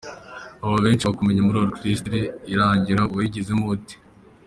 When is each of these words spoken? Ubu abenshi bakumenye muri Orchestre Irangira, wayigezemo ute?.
Ubu 0.63 0.75
abenshi 0.79 1.07
bakumenye 1.07 1.41
muri 1.43 1.57
Orchestre 1.65 2.17
Irangira, 2.53 3.01
wayigezemo 3.15 3.65
ute?. 3.73 3.95